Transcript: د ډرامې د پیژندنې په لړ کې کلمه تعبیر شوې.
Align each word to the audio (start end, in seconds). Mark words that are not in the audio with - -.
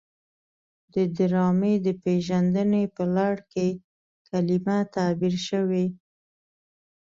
د 0.93 0.95
ډرامې 1.17 1.73
د 1.85 1.87
پیژندنې 2.03 2.83
په 2.95 3.03
لړ 3.15 3.35
کې 3.51 3.67
کلمه 4.27 4.77
تعبیر 4.95 5.35
شوې. 5.47 5.85